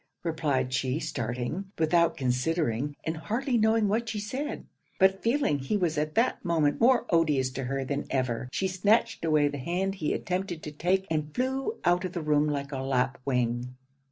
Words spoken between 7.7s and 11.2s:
than ever, she snatched away the hand he attempted to take,